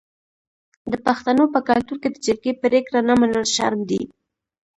د 0.91 0.93
پښتنو 1.05 1.43
په 1.53 1.59
کلتور 1.69 1.97
کې 2.01 2.09
د 2.11 2.17
جرګې 2.25 2.53
پریکړه 2.63 2.99
نه 3.07 3.13
منل 3.21 3.45
شرم 3.55 3.81
دی. 3.89 4.01